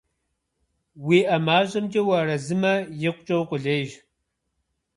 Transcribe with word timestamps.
УиӀэ 1.05 1.37
мащӀэмкӀэ 1.45 2.01
уарэзымэ, 2.07 2.73
икъукӀэ 3.07 3.35
укъулейщ. 3.41 3.89